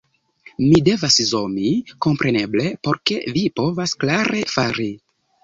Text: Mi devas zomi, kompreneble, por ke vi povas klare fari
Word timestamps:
Mi 0.61 0.77
devas 0.87 1.17
zomi, 1.31 1.73
kompreneble, 2.05 2.65
por 2.89 2.99
ke 3.11 3.19
vi 3.37 3.45
povas 3.61 3.95
klare 4.07 4.43
fari 4.57 4.91